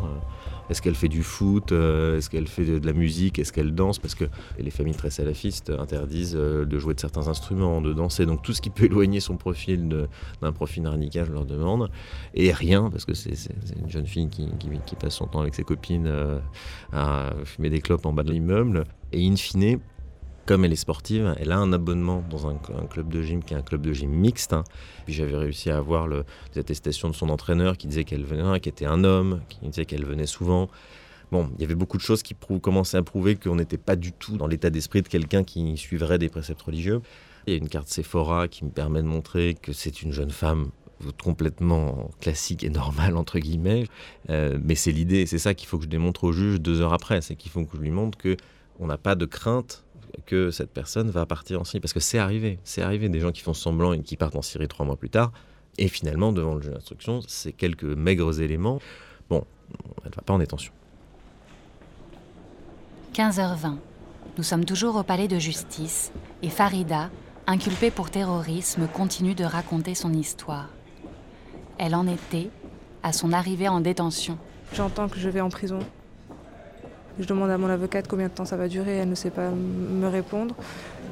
Euh. 0.64 0.70
Est-ce 0.70 0.82
qu'elle 0.82 0.94
fait 0.94 1.08
du 1.08 1.22
foot 1.22 1.72
Est-ce 1.72 2.30
qu'elle 2.30 2.48
fait 2.48 2.64
de, 2.64 2.86
la 2.86 2.92
musique 2.92 3.38
Est-ce 3.38 3.52
qu'elle 3.52 3.74
danse? 3.74 3.98
Parce 3.98 4.14
que 4.14 4.24
les 4.58 4.70
familles 4.70 4.94
très 4.94 5.10
salafistes 5.10 5.70
interdisent 5.70 6.34
de 6.34 6.78
jouer 6.78 6.94
de 6.94 7.00
certains 7.00 7.28
instruments, 7.28 7.80
de 7.80 7.92
danser. 7.92 8.26
Donc 8.26 8.42
tout 8.42 8.52
ce 8.52 8.60
qui 8.60 8.70
peut 8.70 8.84
éloigner 8.84 9.20
son 9.20 9.36
profil 9.36 10.06
d'un 10.40 10.52
profil 10.52 10.86
radical, 10.86 11.26
je 11.26 11.32
leur 11.32 11.44
demande. 11.44 11.90
Et 12.34 12.52
rien, 12.52 12.90
parce 12.90 13.04
que 13.04 13.14
c'est 13.14 13.32
une 13.80 13.90
jeune 13.90 14.06
fille 14.06 14.28
qui, 14.28 14.48
qui, 14.86 14.96
passe 14.96 15.14
son 15.14 15.26
temps 15.26 15.40
avec 15.40 15.54
ses 15.54 15.64
copines 15.64 16.10
à 16.92 17.32
fumer 17.44 17.70
des 17.70 17.80
clopes 17.80 18.06
en 18.06 18.12
bas 18.12 18.22
de 18.22 18.32
l'immeuble. 18.32 18.84
Et 19.12 19.26
in 19.26 19.36
fine, 19.36 19.78
comme 20.46 20.64
elle 20.64 20.72
est 20.72 20.76
sportive, 20.76 21.34
elle 21.38 21.52
a 21.52 21.58
un 21.58 21.72
abonnement 21.72 22.22
dans 22.28 22.48
un, 22.48 22.56
club 22.90 23.08
de 23.08 23.22
gym 23.22 23.42
qui 23.42 23.54
est 23.54 23.56
un 23.56 23.62
club 23.62 23.82
de 23.82 23.92
gym 23.92 24.10
mixte. 24.10 24.52
Hein. 24.52 24.64
Puis 25.04 25.14
j'avais 25.14 25.36
réussi 25.36 25.70
à 25.70 25.76
avoir 25.76 26.06
le, 26.06 26.24
des 26.52 26.60
attestations 26.60 27.08
de 27.08 27.14
son 27.14 27.28
entraîneur 27.28 27.76
qui 27.76 27.86
disait 27.86 28.04
qu'elle 28.04 28.24
venait, 28.24 28.60
qui 28.60 28.68
était 28.68 28.86
un 28.86 29.04
homme, 29.04 29.40
qui 29.48 29.58
disait 29.62 29.84
qu'elle 29.84 30.04
venait 30.04 30.26
souvent. 30.26 30.68
Bon, 31.30 31.50
il 31.56 31.62
y 31.62 31.64
avait 31.64 31.74
beaucoup 31.74 31.96
de 31.96 32.02
choses 32.02 32.22
qui 32.22 32.34
commençaient 32.60 32.98
à 32.98 33.02
prouver 33.02 33.36
qu'on 33.36 33.56
n'était 33.56 33.78
pas 33.78 33.96
du 33.96 34.12
tout 34.12 34.36
dans 34.36 34.46
l'état 34.46 34.68
d'esprit 34.68 35.00
de 35.00 35.08
quelqu'un 35.08 35.44
qui 35.44 35.76
suivrait 35.78 36.18
des 36.18 36.28
préceptes 36.28 36.60
religieux. 36.62 37.00
Il 37.46 37.54
y 37.54 37.56
a 37.56 37.58
une 37.58 37.68
carte 37.68 37.88
Sephora 37.88 38.48
qui 38.48 38.64
me 38.64 38.70
permet 38.70 39.00
de 39.02 39.06
montrer 39.06 39.56
que 39.60 39.72
c'est 39.72 40.02
une 40.02 40.12
jeune 40.12 40.30
femme 40.30 40.70
complètement 41.22 42.10
classique 42.20 42.64
et 42.64 42.70
normale 42.70 43.16
entre 43.16 43.38
guillemets. 43.38 43.86
Euh, 44.30 44.58
mais 44.62 44.74
c'est 44.74 44.92
l'idée, 44.92 45.26
c'est 45.26 45.38
ça 45.38 45.54
qu'il 45.54 45.68
faut 45.68 45.78
que 45.78 45.84
je 45.84 45.88
démontre 45.88 46.24
au 46.24 46.32
juge 46.32 46.60
deux 46.60 46.80
heures 46.80 46.92
après, 46.92 47.20
c'est 47.20 47.34
qu'il 47.34 47.50
faut 47.50 47.64
que 47.64 47.76
je 47.76 47.82
lui 47.82 47.90
montre 47.90 48.18
que 48.18 48.36
on 48.78 48.86
n'a 48.86 48.98
pas 48.98 49.14
de 49.14 49.26
crainte 49.26 49.84
que 50.26 50.50
cette 50.50 50.70
personne 50.70 51.10
va 51.10 51.26
partir 51.26 51.60
en 51.60 51.64
Syrie. 51.64 51.80
Parce 51.80 51.92
que 51.92 52.00
c'est 52.00 52.18
arrivé, 52.18 52.58
c'est 52.64 52.82
arrivé 52.82 53.08
des 53.08 53.20
gens 53.20 53.32
qui 53.32 53.42
font 53.42 53.54
semblant 53.54 53.92
et 53.92 54.00
qui 54.02 54.16
partent 54.16 54.36
en 54.36 54.42
Syrie 54.42 54.68
trois 54.68 54.86
mois 54.86 54.96
plus 54.96 55.10
tard. 55.10 55.32
Et 55.78 55.88
finalement, 55.88 56.32
devant 56.32 56.54
le 56.54 56.62
juge 56.62 56.72
d'instruction, 56.72 57.20
c'est 57.26 57.52
quelques 57.52 57.84
maigres 57.84 58.40
éléments. 58.40 58.80
Bon, 59.30 59.44
elle 60.04 60.10
ne 60.10 60.16
va 60.16 60.22
pas 60.22 60.34
en 60.34 60.38
détention. 60.38 60.72
15h20. 63.14 63.76
Nous 64.38 64.42
sommes 64.42 64.64
toujours 64.64 64.96
au 64.96 65.02
palais 65.02 65.28
de 65.28 65.38
justice 65.38 66.12
et 66.42 66.48
Farida, 66.48 67.10
inculpée 67.46 67.90
pour 67.90 68.10
terrorisme, 68.10 68.88
continue 68.88 69.34
de 69.34 69.44
raconter 69.44 69.94
son 69.94 70.12
histoire. 70.12 70.68
elle 71.78 71.94
en 71.94 72.06
était 72.06 72.48
à 73.02 73.12
son 73.12 73.32
arrivée 73.32 73.68
en 73.68 73.80
détention. 73.80 74.38
J'entends 74.72 75.08
que 75.08 75.18
je 75.18 75.28
vais 75.28 75.40
en 75.40 75.48
prison. 75.48 75.80
Je 77.18 77.26
demande 77.26 77.50
à 77.50 77.58
mon 77.58 77.68
avocate 77.68 78.08
combien 78.08 78.28
de 78.28 78.32
temps 78.32 78.44
ça 78.44 78.56
va 78.56 78.68
durer, 78.68 78.96
elle 78.98 79.08
ne 79.08 79.14
sait 79.14 79.30
pas 79.30 79.50
me 79.50 80.06
répondre. 80.08 80.54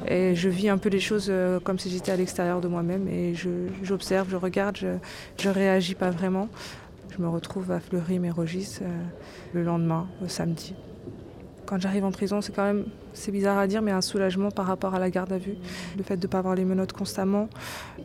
Et 0.07 0.35
je 0.35 0.49
vis 0.49 0.69
un 0.69 0.77
peu 0.77 0.89
les 0.89 0.99
choses 0.99 1.27
euh, 1.29 1.59
comme 1.59 1.77
si 1.77 1.89
j'étais 1.89 2.11
à 2.11 2.15
l'extérieur 2.15 2.59
de 2.59 2.67
moi-même 2.67 3.07
et 3.07 3.35
j'observe, 3.83 4.27
je, 4.31 4.35
regarde, 4.35 4.77
je 4.77 5.47
ne 5.47 5.53
réagis 5.53 5.95
pas 5.95 6.09
vraiment. 6.09 6.49
Je 7.15 7.21
me 7.21 7.27
retrouve 7.27 7.71
à 7.71 7.79
Fleury-Mérogis 7.79 8.79
euh, 8.81 8.87
le 9.53 9.63
lendemain, 9.63 10.07
le 10.21 10.27
samedi 10.27 10.73
quand 11.71 11.79
j'arrive 11.79 12.03
en 12.03 12.11
prison, 12.11 12.41
c'est 12.41 12.53
quand 12.53 12.65
même, 12.65 12.83
c'est 13.13 13.31
bizarre 13.31 13.57
à 13.57 13.65
dire, 13.65 13.81
mais 13.81 13.91
un 13.91 14.01
soulagement 14.01 14.51
par 14.51 14.65
rapport 14.65 14.93
à 14.93 14.99
la 14.99 15.09
garde 15.09 15.31
à 15.31 15.37
vue. 15.37 15.55
Le 15.95 16.03
fait 16.03 16.17
de 16.17 16.27
ne 16.27 16.29
pas 16.29 16.39
avoir 16.39 16.53
les 16.53 16.65
menottes 16.65 16.91
constamment, 16.91 17.47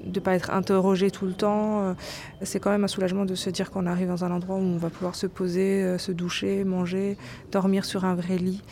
de 0.04 0.20
ne 0.20 0.24
pas 0.24 0.36
être 0.36 0.50
interrogé 0.50 1.10
tout 1.10 1.26
le 1.26 1.32
temps, 1.32 1.82
euh, 1.82 1.94
c'est 2.42 2.60
quand 2.60 2.70
même 2.70 2.84
un 2.84 2.88
soulagement 2.88 3.24
de 3.24 3.34
se 3.34 3.50
dire 3.50 3.72
qu'on 3.72 3.86
arrive 3.86 4.06
dans 4.06 4.24
un 4.24 4.30
endroit 4.30 4.54
où 4.54 4.60
on 4.60 4.76
va 4.76 4.88
pouvoir 4.88 5.16
se 5.16 5.26
poser, 5.26 5.82
euh, 5.82 5.98
se 5.98 6.12
doucher, 6.12 6.62
manger, 6.62 7.18
dormir 7.50 7.84
sur 7.84 8.04
un 8.04 8.14
vrai 8.14 8.36
lit. 8.36 8.62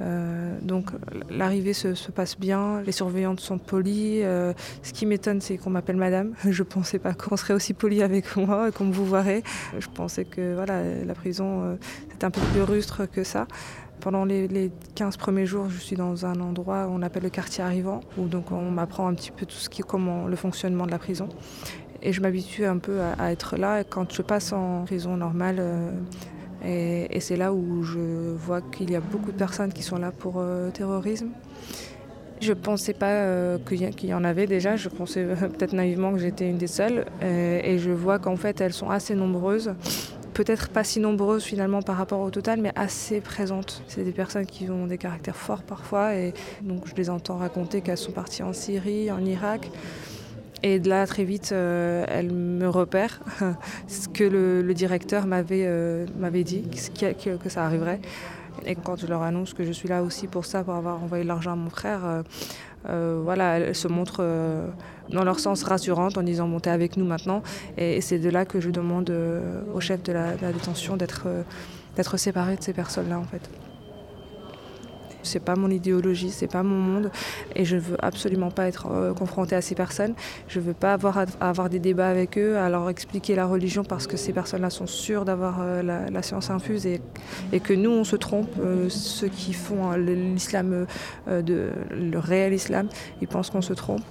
Euh, 0.00 0.56
donc 0.62 0.92
l'arrivée 1.28 1.74
se, 1.74 2.10
passe 2.10 2.38
bien, 2.38 2.80
les 2.86 2.92
surveillantes 2.92 3.40
sont 3.40 3.58
polies. 3.58 4.22
ce 4.22 4.92
qui 4.94 5.04
m'étonne, 5.04 5.42
c'est 5.42 5.58
qu'on 5.58 5.68
m'appelle 5.68 5.96
madame. 5.96 6.32
Je 6.48 6.62
ne 6.62 6.68
pensais 6.68 6.98
pas 6.98 7.12
qu'on 7.12 7.36
serait 7.36 7.52
aussi 7.52 7.74
poli 7.74 8.02
avec 8.02 8.34
moi, 8.36 8.72
qu'on 8.72 8.86
me 8.86 8.92
vous. 8.94 9.14
Je 9.78 9.88
pensais 9.92 10.24
que 10.24 10.54
voilà, 10.54 10.82
la 11.04 11.14
prison, 11.14 11.76
c'était 12.10 12.24
un 12.24 12.30
peu 12.30 12.40
plus 12.52 12.62
rustre 12.62 13.04
que 13.04 13.24
ça. 13.24 13.46
Pendant 14.00 14.24
les, 14.24 14.70
15 14.94 15.16
premiers 15.16 15.46
jours, 15.46 15.68
je 15.68 15.78
suis 15.78 15.96
dans 15.96 16.24
un 16.24 16.40
endroit 16.40 16.86
qu'on 16.86 17.02
appelle 17.02 17.24
le 17.24 17.30
quartier 17.30 17.64
arrivant, 17.64 18.00
où 18.16 18.26
donc 18.26 18.52
on 18.52 18.70
m'apprend 18.70 19.08
un 19.08 19.14
petit 19.14 19.30
peu 19.30 19.44
tout 19.44 19.56
ce 19.56 19.68
qui, 19.68 19.82
comment 19.82 20.26
le 20.26 20.36
fonctionnement 20.36 20.86
de 20.86 20.90
la 20.90 20.98
prison. 20.98 21.28
Et 22.02 22.12
je 22.12 22.20
m'habitue 22.20 22.64
un 22.64 22.78
peu 22.78 23.00
à, 23.18 23.32
être 23.32 23.56
là. 23.56 23.82
quand 23.82 24.12
je 24.12 24.22
passe 24.22 24.52
en 24.52 24.84
prison 24.84 25.16
normale, 25.16 25.56
euh, 25.58 27.06
et, 27.10 27.20
c'est 27.20 27.36
là 27.36 27.52
où 27.52 27.82
je 27.82 28.34
vois 28.36 28.60
qu'il 28.60 28.90
y 28.90 28.96
a 28.96 29.00
beaucoup 29.00 29.32
de 29.32 29.36
personnes 29.36 29.72
qui 29.72 29.82
sont 29.82 29.98
là 29.98 30.12
pour 30.12 30.34
euh, 30.36 30.70
terrorisme. 30.70 31.30
Je 32.40 32.52
ne 32.52 32.54
pensais 32.54 32.94
pas 32.94 33.10
euh, 33.10 33.58
qu'il 33.58 34.08
y 34.08 34.14
en 34.14 34.22
avait 34.22 34.46
déjà, 34.46 34.76
je 34.76 34.88
pensais 34.88 35.24
peut-être 35.24 35.72
naïvement 35.72 36.12
que 36.12 36.18
j'étais 36.18 36.48
une 36.48 36.58
des 36.58 36.68
seules. 36.68 37.04
et 37.20 37.78
je 37.78 37.90
vois 37.90 38.20
qu'en 38.20 38.36
fait 38.36 38.60
elles 38.60 38.72
sont 38.72 38.90
assez 38.90 39.16
nombreuses 39.16 39.74
peut-être 40.38 40.68
pas 40.68 40.84
si 40.84 41.00
nombreuses 41.00 41.42
finalement 41.42 41.82
par 41.82 41.96
rapport 41.96 42.20
au 42.20 42.30
total, 42.30 42.60
mais 42.60 42.70
assez 42.76 43.20
présentes. 43.20 43.82
C'est 43.88 44.04
des 44.04 44.12
personnes 44.12 44.46
qui 44.46 44.70
ont 44.70 44.86
des 44.86 44.96
caractères 44.96 45.34
forts 45.34 45.64
parfois, 45.64 46.14
et 46.14 46.32
donc 46.62 46.86
je 46.86 46.94
les 46.94 47.10
entends 47.10 47.38
raconter 47.38 47.80
qu'elles 47.80 47.98
sont 47.98 48.12
parties 48.12 48.44
en 48.44 48.52
Syrie, 48.52 49.10
en 49.10 49.24
Irak. 49.24 49.68
Et 50.62 50.78
de 50.78 50.88
là, 50.88 51.08
très 51.08 51.24
vite, 51.24 51.50
euh, 51.50 52.04
elles 52.08 52.32
me 52.32 52.68
repèrent, 52.68 53.20
ce 53.88 54.06
que 54.06 54.22
le, 54.22 54.74
directeur 54.74 55.26
m'avait 55.26 55.66
euh, 55.66 56.06
dit, 56.44 56.68
que, 56.96 57.36
que, 57.36 57.48
ça 57.48 57.64
arriverait. 57.64 58.00
Et 58.64 58.76
quand 58.76 58.96
je 58.96 59.08
leur 59.08 59.22
annonce 59.22 59.54
que 59.54 59.64
je 59.64 59.72
suis 59.72 59.88
là 59.88 60.04
aussi 60.04 60.28
pour 60.28 60.44
ça, 60.44 60.62
pour 60.62 60.74
avoir 60.74 61.02
envoyé 61.02 61.24
de 61.24 61.28
l'argent 61.28 61.52
à 61.52 61.56
mon 61.56 61.70
frère, 61.70 62.04
euh, 62.04 62.22
euh, 62.88 63.20
voilà, 63.22 63.58
elles 63.58 63.74
se 63.74 63.88
montrent 63.88 64.20
euh, 64.20 64.66
dans 65.10 65.24
leur 65.24 65.40
sens 65.40 65.62
rassurantes 65.62 66.16
en 66.16 66.22
disant 66.22 66.46
montez 66.46 66.70
avec 66.70 66.96
nous 66.96 67.04
maintenant. 67.04 67.42
Et, 67.76 68.00
c'est 68.00 68.18
de 68.18 68.30
là 68.30 68.44
que 68.44 68.60
je 68.60 68.70
demande 68.70 69.10
euh, 69.10 69.62
au 69.74 69.80
chef 69.80 70.02
de 70.02 70.12
la, 70.12 70.34
détention 70.52 70.96
d'être 70.96 71.26
d'être 71.96 72.16
séparé 72.16 72.56
de 72.56 72.62
ces 72.62 72.72
personnes-là 72.72 73.18
en 73.18 73.24
fait. 73.24 73.50
C'est 75.22 75.40
pas 75.40 75.56
mon 75.56 75.70
idéologie, 75.70 76.30
c'est 76.30 76.50
pas 76.50 76.62
mon 76.62 76.76
monde, 76.76 77.10
et 77.54 77.64
je 77.64 77.76
veux 77.76 77.96
absolument 78.00 78.50
pas 78.50 78.68
être 78.68 78.82
confronté 78.82 79.28
confrontée 79.28 79.56
à 79.56 79.60
ces 79.60 79.74
personnes. 79.74 80.14
Je 80.48 80.58
veux 80.58 80.72
pas 80.72 80.94
avoir 80.94 81.18
à, 81.18 81.26
avoir 81.40 81.68
des 81.68 81.78
débats 81.78 82.08
avec 82.08 82.38
eux, 82.38 82.56
à 82.56 82.70
leur 82.70 82.88
expliquer 82.88 83.34
la 83.34 83.44
religion 83.44 83.84
parce 83.84 84.06
que 84.06 84.16
ces 84.16 84.32
personnes-là 84.32 84.70
sont 84.70 84.86
sûres 84.86 85.26
d'avoir 85.26 85.62
la, 85.82 86.22
science 86.22 86.48
infuse 86.50 86.86
et, 86.86 87.00
que 87.60 87.74
nous 87.74 87.90
on 87.90 88.04
se 88.04 88.16
trompe. 88.16 88.50
ceux 88.88 89.28
qui 89.28 89.52
font 89.52 89.92
l'islam, 89.92 90.86
le 91.26 92.18
réel 92.18 92.54
islam, 92.54 92.88
ils 93.20 93.28
pensent 93.28 93.50
qu'on 93.50 93.62
se 93.62 93.74
trompe. 93.74 94.02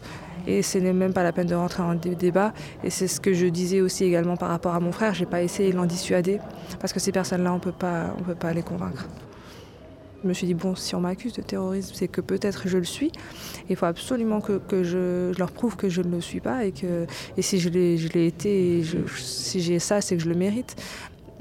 Et 0.47 0.61
ce 0.61 0.77
n'est 0.77 0.93
même 0.93 1.13
pas 1.13 1.23
la 1.23 1.33
peine 1.33 1.47
de 1.47 1.55
rentrer 1.55 1.83
en 1.83 1.93
débat. 1.95 2.53
Et 2.83 2.89
c'est 2.89 3.07
ce 3.07 3.19
que 3.19 3.33
je 3.33 3.47
disais 3.47 3.81
aussi 3.81 4.05
également 4.05 4.37
par 4.37 4.49
rapport 4.49 4.73
à 4.73 4.79
mon 4.79 4.93
frère. 4.93 5.13
J'ai 5.13 5.25
pas 5.25 5.43
essayé 5.43 5.71
de 5.71 5.75
l'en 5.75 5.85
dissuader 5.85 6.39
parce 6.79 6.93
que 6.93 6.99
ces 6.99 7.11
personnes-là, 7.11 7.53
on 7.53 7.59
peut 7.59 7.73
pas, 7.73 8.15
on 8.17 8.23
peut 8.23 8.35
pas 8.35 8.53
les 8.53 8.63
convaincre. 8.63 9.05
Je 10.23 10.27
me 10.27 10.33
suis 10.33 10.47
dit, 10.47 10.53
bon, 10.53 10.75
si 10.75 10.95
on 10.95 11.01
m'accuse 11.01 11.33
de 11.33 11.41
terrorisme, 11.41 11.93
c'est 11.95 12.07
que 12.07 12.21
peut-être 12.21 12.67
je 12.67 12.77
le 12.77 12.83
suis. 12.83 13.11
Il 13.69 13.75
faut 13.75 13.85
absolument 13.85 14.41
que, 14.41 14.83
je, 14.83 15.37
leur 15.37 15.51
prouve 15.51 15.75
que 15.75 15.89
je 15.89 16.01
ne 16.01 16.09
le 16.09 16.21
suis 16.21 16.39
pas 16.39 16.65
et 16.65 16.71
que 16.71 17.05
et 17.37 17.41
si 17.41 17.59
je 17.59 17.69
l'ai 17.69 18.27
été, 18.27 18.83
si 19.15 19.61
j'ai 19.61 19.79
ça, 19.79 20.01
c'est 20.01 20.17
que 20.17 20.23
je 20.23 20.29
le 20.29 20.35
mérite. 20.35 20.75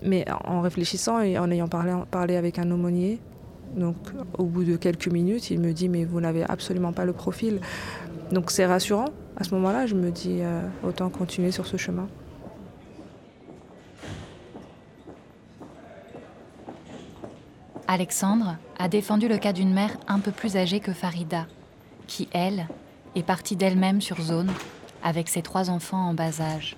Mais 0.03 0.27
en 0.45 0.61
réfléchissant 0.61 1.21
et 1.21 1.39
en 1.39 1.51
ayant 1.51 1.69
parlé, 1.69 2.37
avec 2.37 2.59
un 2.59 2.71
aumônier, 2.71 3.19
donc 3.75 3.97
au 4.37 4.45
bout 4.45 4.65
de 4.65 4.77
quelques 4.77 5.09
minutes, 5.09 5.51
il 5.51 5.59
me 5.59 5.73
dit, 5.73 5.89
mais 5.89 6.05
vous 6.05 6.21
n'avez 6.21 6.45
absolument 6.45 6.93
pas 6.93 7.07
le 7.07 7.13
profil. 7.13 7.61
Donc 8.31 8.51
c'est 8.51 8.67
rassurant. 8.67 9.07
À 9.39 9.45
ce 9.45 9.55
moment-là, 9.55 9.87
je 9.87 9.95
me 9.95 10.11
dis, 10.11 10.39
euh, 10.41 10.61
autant 10.85 11.09
continuer 11.09 11.51
sur 11.51 11.67
ce 11.67 11.77
chemin. 11.77 12.09
Alexandre 17.89 18.57
a 18.79 18.89
défendu 18.89 19.29
le 19.29 19.39
cas 19.39 19.53
d'une 19.53 19.73
mère 19.73 19.97
un 20.09 20.19
peu 20.19 20.33
plus 20.33 20.57
âgée 20.57 20.81
que 20.81 20.93
Farida, 20.93 21.47
qui, 22.09 22.29
elle, 22.33 22.67
est 23.15 23.23
partie 23.23 23.55
d'elle-même 23.55 24.01
sur 24.01 24.21
zone 24.21 24.51
avec 25.05 25.29
ses 25.29 25.41
trois 25.41 25.71
enfants 25.71 26.09
en 26.09 26.13
bas 26.13 26.41
âge. 26.41 26.77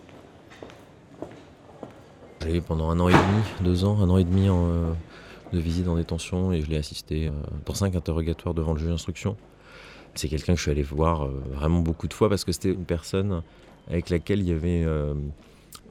J'ai 2.42 2.56
eu 2.56 2.60
pendant 2.60 2.90
un 2.90 3.00
an 3.00 3.08
et 3.08 3.12
demi, 3.12 3.42
deux 3.62 3.84
ans, 3.84 3.98
un 4.00 4.10
an 4.10 4.18
et 4.18 4.24
demi 4.24 4.48
euh, 4.48 4.92
de 5.52 5.58
visite 5.58 5.88
en 5.88 5.96
détention 5.96 6.52
et 6.52 6.60
je 6.60 6.68
l'ai 6.68 6.76
assisté 6.76 7.30
pour 7.64 7.74
euh, 7.74 7.78
cinq 7.78 7.94
interrogatoires 7.94 8.54
devant 8.54 8.74
le 8.74 8.78
juge 8.78 8.90
d'instruction. 8.90 9.36
C'est 10.14 10.28
quelqu'un 10.28 10.52
que 10.52 10.58
je 10.58 10.62
suis 10.62 10.70
allé 10.70 10.82
voir 10.82 11.24
euh, 11.24 11.42
vraiment 11.52 11.80
beaucoup 11.80 12.06
de 12.06 12.14
fois 12.14 12.28
parce 12.28 12.44
que 12.44 12.52
c'était 12.52 12.72
une 12.72 12.84
personne 12.84 13.42
avec 13.88 14.10
laquelle 14.10 14.40
il 14.40 14.48
y 14.48 14.52
avait 14.52 14.84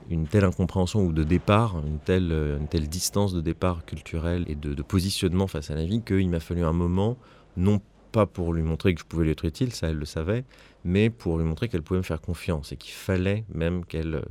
une 0.09 0.27
telle 0.27 0.45
incompréhension 0.45 1.01
ou 1.03 1.11
de 1.11 1.23
départ, 1.23 1.81
une 1.85 1.99
telle, 1.99 2.31
euh, 2.31 2.57
une 2.57 2.67
telle 2.67 2.87
distance 2.87 3.33
de 3.33 3.41
départ 3.41 3.85
culturel 3.85 4.45
et 4.47 4.55
de, 4.55 4.81
positionnement 4.81 5.47
face 5.47 5.69
à 5.69 5.75
la 5.75 5.85
vie 5.85 6.01
qu'il 6.01 6.29
m'a 6.29 6.39
fallu 6.39 6.63
un 6.63 6.73
moment, 6.73 7.17
non 7.55 7.81
pas 8.11 8.25
pour 8.25 8.53
lui 8.53 8.63
montrer 8.63 8.93
que 8.93 9.01
je 9.01 9.05
pouvais 9.05 9.25
lui 9.25 9.31
être 9.31 9.45
utile, 9.45 9.73
ça 9.73 9.89
elle 9.89 9.97
le 9.97 10.05
savait, 10.05 10.45
mais 10.85 11.09
pour 11.09 11.37
lui 11.37 11.45
montrer 11.45 11.67
qu'elle 11.67 11.83
pouvait 11.83 11.99
me 11.99 12.03
faire 12.03 12.21
confiance 12.21 12.71
et 12.71 12.77
qu'il 12.77 12.93
fallait 12.93 13.43
même 13.53 13.85
qu'elle 13.85 14.15
euh, 14.15 14.21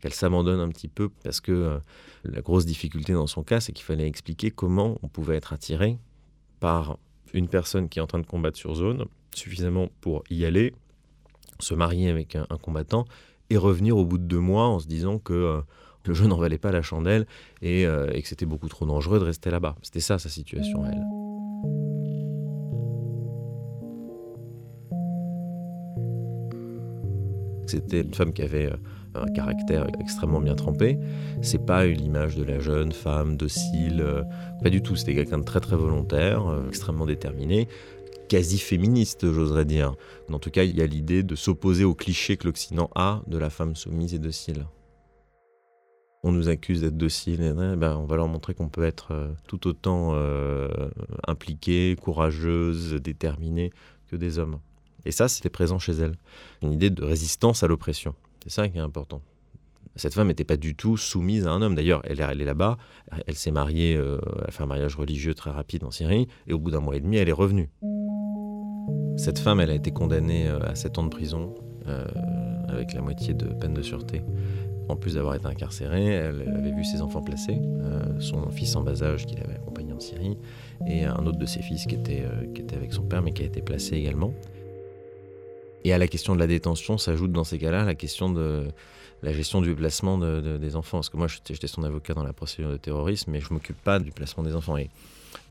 qu'elle 0.00 0.12
s'abandonne 0.12 0.60
un 0.60 0.68
petit 0.68 0.88
peu 0.88 1.08
parce 1.24 1.40
que 1.40 1.52
euh, 1.52 1.78
la 2.24 2.42
grosse 2.42 2.66
difficulté 2.66 3.14
dans 3.14 3.26
son 3.26 3.42
cas, 3.42 3.60
c'est 3.60 3.72
qu'il 3.72 3.84
fallait 3.84 4.06
expliquer 4.06 4.50
comment 4.50 4.98
on 5.02 5.08
pouvait 5.08 5.36
être 5.36 5.52
attiré 5.52 5.98
par 6.60 6.98
une 7.32 7.48
personne 7.48 7.88
qui 7.88 7.98
est 7.98 8.02
en 8.02 8.06
train 8.06 8.18
de 8.18 8.26
combattre 8.26 8.58
sur 8.58 8.74
zone 8.74 9.06
suffisamment 9.34 9.88
pour 10.00 10.22
y 10.30 10.44
aller, 10.44 10.74
se 11.60 11.74
marier 11.74 12.10
avec 12.10 12.36
un 12.36 12.58
combattant 12.60 13.06
et 13.50 13.56
revenir 13.56 13.96
au 13.96 14.04
bout 14.04 14.18
de 14.18 14.24
deux 14.24 14.40
mois 14.40 14.66
en 14.66 14.78
se 14.78 14.86
disant 14.86 15.18
que 15.18 15.32
euh, 15.32 15.60
le 16.04 16.14
jeu 16.14 16.26
n'en 16.26 16.36
valait 16.36 16.58
pas 16.58 16.72
la 16.72 16.82
chandelle 16.82 17.26
euh, 17.64 18.10
et, 18.12 18.22
que 18.22 18.28
c'était 18.28 18.46
beaucoup 18.46 18.68
trop 18.68 18.86
dangereux 18.86 19.18
de 19.18 19.24
rester 19.24 19.50
là-bas. 19.50 19.76
C'était 19.82 20.00
ça 20.00 20.18
sa 20.18 20.28
situation, 20.28 20.84
elle. 20.86 21.25
C'était 27.66 28.02
une 28.02 28.14
femme 28.14 28.32
qui 28.32 28.42
avait 28.42 28.66
euh, 28.66 28.76
un 29.14 29.26
caractère 29.32 29.86
extrêmement 30.00 30.40
bien 30.40 30.54
trempé. 30.54 30.98
C'est 31.42 31.64
pas 31.64 31.86
l'image 31.86 32.36
de 32.36 32.44
la 32.44 32.58
jeune 32.58 32.92
femme 32.92 33.36
docile, 33.36 34.04
pas 34.62 34.68
du 34.68 34.82
tout. 34.82 34.94
C'était 34.94 35.14
quelqu'un 35.14 35.38
de 35.38 35.44
très 35.44 35.60
très 35.60 35.76
volontaire, 35.76 36.42
extrêmement 36.68 37.06
déterminé, 37.06 37.66
quasi 38.28 38.58
féministe, 38.58 39.32
j'oserais 39.32 39.64
dire. 39.64 39.94
En 40.30 40.38
tout 40.38 40.50
cas, 40.50 40.64
il 40.64 40.76
y 40.76 40.82
a 40.82 40.86
l'idée 40.86 41.22
de 41.22 41.34
s'opposer 41.34 41.84
au 41.84 41.94
cliché 41.94 42.36
que 42.36 42.46
l'Occident 42.46 42.90
a 42.94 43.22
de 43.26 43.38
la 43.38 43.50
femme 43.50 43.74
soumise 43.74 44.14
et 44.14 44.18
docile. 44.18 44.66
On 46.22 46.32
nous 46.32 46.48
accuse 46.48 46.80
d'être 46.80 46.96
docile, 46.96 47.40
eh 47.42 47.76
ben, 47.76 47.96
on 47.96 48.04
va 48.04 48.16
leur 48.16 48.26
montrer 48.26 48.52
qu'on 48.52 48.68
peut 48.68 48.82
être 48.82 49.12
euh, 49.12 49.32
tout 49.46 49.68
autant 49.68 50.10
euh, 50.14 50.68
impliquée, 51.28 51.94
courageuse, 52.02 52.94
déterminée 52.94 53.70
que 54.10 54.16
des 54.16 54.40
hommes. 54.40 54.58
Et 55.06 55.12
ça, 55.12 55.28
c'était 55.28 55.50
présent 55.50 55.78
chez 55.78 55.92
elle. 55.92 56.16
Une 56.62 56.72
idée 56.72 56.90
de 56.90 57.04
résistance 57.04 57.62
à 57.62 57.68
l'oppression. 57.68 58.14
C'est 58.42 58.50
ça 58.50 58.68
qui 58.68 58.76
est 58.76 58.80
important. 58.80 59.22
Cette 59.94 60.14
femme 60.14 60.26
n'était 60.26 60.44
pas 60.44 60.56
du 60.56 60.74
tout 60.74 60.96
soumise 60.96 61.46
à 61.46 61.52
un 61.52 61.62
homme. 61.62 61.76
D'ailleurs, 61.76 62.02
elle, 62.04 62.20
est 62.20 62.44
là-bas, 62.44 62.76
elle 63.26 63.36
s'est 63.36 63.52
mariée, 63.52 63.96
euh, 63.96 64.18
elle 64.38 64.44
a 64.48 64.50
fait 64.50 64.64
un 64.64 64.66
mariage 64.66 64.96
religieux 64.96 65.32
très 65.32 65.50
rapide 65.50 65.84
en 65.84 65.90
Syrie, 65.90 66.26
et 66.48 66.52
au 66.52 66.58
bout 66.58 66.72
d'un 66.72 66.80
mois 66.80 66.96
et 66.96 67.00
demi, 67.00 67.16
elle 67.16 67.28
est 67.28 67.32
revenue. 67.32 67.70
Cette 69.16 69.38
femme, 69.38 69.60
elle 69.60 69.70
a 69.70 69.74
été 69.74 69.92
condamnée 69.92 70.48
euh, 70.48 70.58
à 70.60 70.74
7 70.74 70.98
ans 70.98 71.04
de 71.04 71.08
prison, 71.08 71.54
euh, 71.86 72.04
avec 72.68 72.92
la 72.92 73.00
moitié 73.00 73.32
de 73.32 73.46
peine 73.46 73.72
de 73.72 73.82
sûreté. 73.82 74.22
En 74.88 74.96
plus 74.96 75.14
d'avoir 75.14 75.34
été 75.34 75.46
incarcérée, 75.46 76.06
elle 76.06 76.54
avait 76.56 76.72
vu 76.72 76.84
ses 76.84 77.00
enfants 77.00 77.22
placés, 77.22 77.60
son 78.20 78.50
fils 78.50 78.76
en 78.76 78.82
bas 78.82 79.02
âge 79.02 79.26
qu'il 79.26 79.40
avait 79.40 79.54
accompagné 79.54 79.92
en 79.92 79.98
Syrie, 79.98 80.36
et 80.86 81.04
un 81.04 81.26
autre 81.26 81.38
de 81.38 81.46
ses 81.46 81.60
fils 81.60 81.86
qui 81.86 81.96
était 81.96 82.24
avec 82.72 82.92
son 82.92 83.02
père, 83.02 83.20
mais 83.20 83.32
qui 83.32 83.42
a 83.42 83.46
été 83.46 83.62
placé 83.62 83.96
également. 83.96 84.32
Et 85.86 85.92
à 85.92 85.98
la 85.98 86.08
question 86.08 86.34
de 86.34 86.40
la 86.40 86.48
détention 86.48 86.98
s'ajoute 86.98 87.30
dans 87.30 87.44
ces 87.44 87.58
cas-là 87.58 87.84
la 87.84 87.94
question 87.94 88.28
de 88.28 88.72
la 89.22 89.32
gestion 89.32 89.60
du 89.60 89.72
placement 89.76 90.18
des 90.18 90.74
enfants. 90.74 90.98
Parce 90.98 91.10
que 91.10 91.16
moi, 91.16 91.28
j'étais 91.28 91.68
son 91.68 91.84
avocat 91.84 92.12
dans 92.12 92.24
la 92.24 92.32
procédure 92.32 92.72
de 92.72 92.76
terrorisme, 92.76 93.30
mais 93.30 93.40
je 93.40 93.50
ne 93.50 93.54
m'occupe 93.54 93.80
pas 93.84 94.00
du 94.00 94.10
placement 94.10 94.42
des 94.42 94.56
enfants. 94.56 94.76
Et 94.76 94.90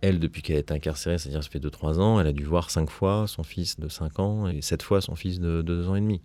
elle, 0.02 0.20
depuis 0.20 0.42
qu'elle 0.42 0.58
est 0.58 0.74
incarcérée, 0.74 1.20
c'est-à-dire 1.20 1.42
ça 1.42 1.50
fait 1.50 1.64
2-3 1.64 2.00
ans, 2.00 2.20
elle 2.20 2.28
a 2.28 2.34
dû 2.34 2.44
voir 2.44 2.70
5 2.70 2.90
fois 2.90 3.28
son 3.30 3.44
fils 3.44 3.80
de 3.80 3.88
5 3.88 4.20
ans 4.20 4.50
et 4.50 4.62
7 4.62 4.84
fois 4.84 5.00
son 5.00 5.16
fils 5.16 5.40
de 5.40 5.62
2 5.62 5.88
ans 5.88 5.96
et 5.96 6.02
demi. 6.02 6.20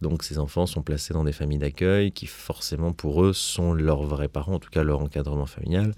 Donc 0.00 0.22
ces 0.22 0.38
enfants 0.38 0.64
sont 0.64 0.80
placés 0.80 1.12
dans 1.12 1.24
des 1.24 1.32
familles 1.32 1.58
d'accueil 1.58 2.10
qui 2.10 2.24
forcément 2.28 2.94
pour 2.94 3.22
eux 3.22 3.34
sont 3.34 3.74
leurs 3.74 4.04
vrais 4.04 4.28
parents, 4.28 4.54
en 4.54 4.60
tout 4.60 4.70
cas 4.70 4.82
leur 4.82 5.00
encadrement 5.02 5.44
familial. 5.44 5.92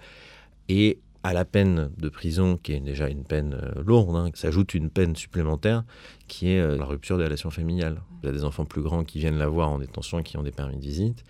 Et 0.68 0.98
à 1.24 1.32
la 1.32 1.46
peine 1.46 1.90
de 1.96 2.10
prison, 2.10 2.58
qui 2.62 2.74
est 2.74 2.80
déjà 2.80 3.08
une 3.08 3.24
peine 3.24 3.54
euh, 3.54 3.82
lourde, 3.82 4.14
hein, 4.14 4.30
s'ajoute 4.34 4.74
une 4.74 4.90
peine 4.90 5.16
supplémentaire 5.16 5.82
qui 6.28 6.50
est 6.50 6.60
euh, 6.60 6.76
la 6.76 6.84
rupture 6.84 7.16
des 7.16 7.24
relations 7.24 7.50
familiales. 7.50 8.02
Il 8.22 8.26
y 8.26 8.28
a 8.28 8.32
des 8.32 8.44
enfants 8.44 8.66
plus 8.66 8.82
grands 8.82 9.04
qui 9.04 9.18
viennent 9.18 9.38
la 9.38 9.48
voir 9.48 9.70
en 9.70 9.78
détention 9.78 10.22
qui 10.22 10.36
ont 10.36 10.42
des 10.42 10.52
permis 10.52 10.76
de 10.76 10.82
visite. 10.82 11.24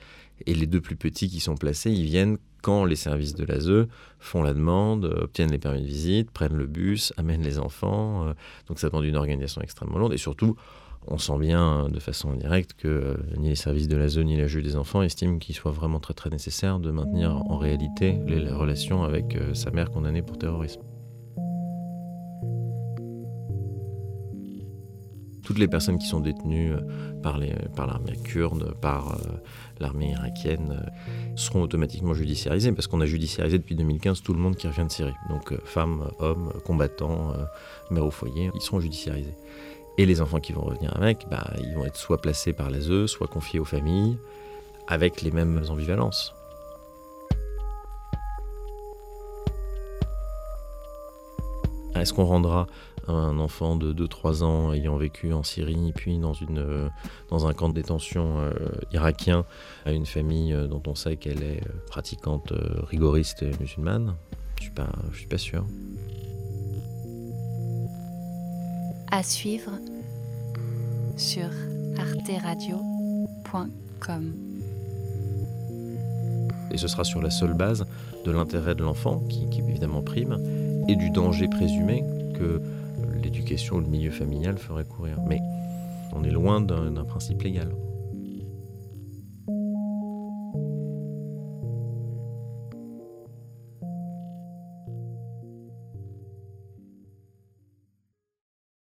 Et 0.46 0.54
les 0.54 0.66
deux 0.66 0.80
plus 0.80 0.96
petits 0.96 1.28
qui 1.28 1.38
sont 1.38 1.54
placés, 1.54 1.92
ils 1.92 2.06
viennent 2.06 2.38
quand 2.60 2.84
les 2.84 2.96
services 2.96 3.34
de 3.34 3.44
l'ASE 3.44 3.86
font 4.18 4.42
la 4.42 4.52
demande, 4.52 5.04
obtiennent 5.04 5.52
les 5.52 5.58
permis 5.58 5.82
de 5.82 5.86
visite, 5.86 6.32
prennent 6.32 6.56
le 6.56 6.66
bus, 6.66 7.12
amènent 7.16 7.42
les 7.42 7.60
enfants. 7.60 8.26
Euh, 8.26 8.32
donc 8.66 8.80
ça 8.80 8.88
demande 8.88 9.04
une 9.04 9.16
organisation 9.16 9.62
extrêmement 9.62 9.98
lourde. 9.98 10.12
Et 10.12 10.18
surtout, 10.18 10.56
on 11.08 11.18
sent 11.18 11.38
bien 11.38 11.88
de 11.88 11.99
façon 12.00 12.30
indirecte 12.32 12.75
que 12.75 12.88
euh, 12.88 13.16
ni 13.37 13.49
les 13.49 13.54
services 13.54 13.88
de 13.88 13.96
l'ASE 13.96 14.18
ni 14.18 14.37
la 14.37 14.46
juge 14.46 14.62
des 14.62 14.76
enfants 14.76 15.02
estiment 15.02 15.38
qu'il 15.38 15.54
soit 15.54 15.73
vraiment 15.73 16.00
très 16.00 16.14
très 16.14 16.30
nécessaire 16.30 16.78
de 16.78 16.90
maintenir 16.90 17.37
en 17.50 17.58
réalité 17.58 18.18
les 18.26 18.49
relations 18.50 19.04
avec 19.04 19.37
euh, 19.37 19.54
sa 19.54 19.70
mère 19.70 19.90
condamnée 19.90 20.23
pour 20.23 20.38
terrorisme. 20.38 20.80
toutes 25.44 25.58
les 25.58 25.68
personnes 25.68 25.99
qui 25.99 26.06
sont 26.06 26.20
détenues 26.20 26.73
euh, 26.73 26.80
par, 27.23 27.38
l'armée 27.38 28.16
kurde, 28.25 28.75
par 28.80 29.12
euh, 29.12 29.40
l'armée 29.78 30.11
irakienne, 30.11 30.80
euh, 30.82 30.90
seront 31.37 31.62
automatiquement 31.62 32.14
judiciarisées 32.14 32.73
parce 32.73 32.87
qu'on 32.87 33.00
a 33.00 33.06
judiciarisé 33.06 33.58
depuis 33.58 33.76
2015 33.76 34.23
tout 34.23 34.32
le 34.32 34.40
monde 34.40 34.56
qui 34.56 34.66
revient 34.66 34.84
de 34.84 34.90
Syrie. 34.90 35.14
Donc 35.28 35.54
femmes, 35.64 36.11
hommes, 36.18 36.52
combattants, 36.64 37.32
mères 37.90 38.06
au 38.06 38.11
foyer, 38.11 38.50
ils 38.54 38.61
seront 38.61 38.80
judiciarisés. 38.80 39.34
Et 39.96 40.06
les 40.06 40.20
enfants 40.20 40.40
qui 40.40 40.52
vont 40.52 40.62
revenir 40.62 40.94
avec, 40.96 41.26
bah, 41.30 41.52
ils 41.60 41.74
vont 41.74 41.84
être 41.84 41.96
soit 41.96 42.20
placés 42.20 42.52
par 42.52 42.70
l'ASE, 42.70 43.06
soit 43.06 43.28
confiés 43.28 43.60
aux 43.60 43.64
familles, 43.64 44.18
avec 44.88 45.22
les 45.22 45.30
mêmes 45.30 45.62
ambivalences. 45.68 46.34
Est-ce 51.94 52.12
qu'on 52.12 52.24
rendra 52.24 52.66
un 53.06 53.38
enfant 53.38 53.76
de 53.76 53.92
2-3 53.92 54.42
ans 54.42 54.72
ayant 54.72 54.96
vécu 54.96 55.32
en 55.32 55.42
Syrie, 55.42 55.92
puis 55.94 56.18
dans, 56.18 56.32
une, 56.32 56.58
euh, 56.58 56.88
dans 57.30 57.46
un 57.46 57.52
camp 57.52 57.68
de 57.68 57.74
détention 57.74 58.40
euh, 58.40 58.50
irakien, 58.92 59.44
à 59.84 59.92
une 59.92 60.06
famille 60.06 60.52
euh, 60.52 60.66
dont 60.66 60.82
on 60.86 60.94
sait 60.94 61.16
qu'elle 61.16 61.42
est 61.42 61.62
pratiquante 61.86 62.52
rigoriste 62.88 63.42
et 63.42 63.52
musulmane? 63.60 64.16
Je 64.60 64.70
ne 64.70 64.86
suis, 65.12 65.18
suis 65.18 65.26
pas 65.28 65.38
sûr. 65.38 65.64
À 69.16 69.23
suivre 69.23 69.71
sur 71.16 71.49
arteradio.com. 71.97 74.35
Et 76.73 76.76
ce 76.76 76.88
sera 76.88 77.04
sur 77.04 77.23
la 77.23 77.30
seule 77.30 77.54
base 77.54 77.87
de 78.25 78.33
l'intérêt 78.33 78.75
de 78.75 78.83
l'enfant, 78.83 79.21
qui, 79.28 79.49
qui 79.50 79.61
évidemment 79.61 80.02
prime, 80.02 80.37
et 80.88 80.97
du 80.97 81.11
danger 81.11 81.47
présumé 81.47 82.02
que 82.37 82.61
l'éducation 83.23 83.76
ou 83.76 83.80
le 83.83 83.87
milieu 83.87 84.11
familial 84.11 84.59
ferait 84.59 84.85
courir. 84.85 85.21
Mais 85.28 85.38
on 86.12 86.25
est 86.25 86.33
loin 86.33 86.61
d'un 86.61 87.04
principe 87.04 87.42
légal. 87.42 87.68